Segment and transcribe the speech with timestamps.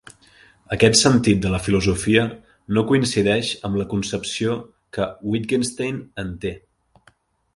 [0.75, 2.23] Aquest sentit de la filosofia
[2.77, 4.57] no coincideix amb la concepció
[4.97, 6.55] que Wittgenstein en té.